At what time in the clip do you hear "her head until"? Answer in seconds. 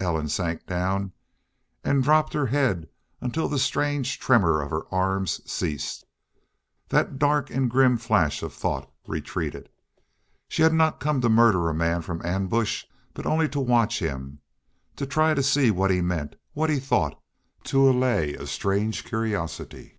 2.32-3.46